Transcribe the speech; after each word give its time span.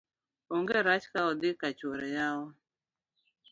ong'e 0.55 0.79
rach 0.87 1.05
ka 1.13 1.19
odhi 1.29 1.49
kachoure 1.61 2.07
yawa 2.17 2.49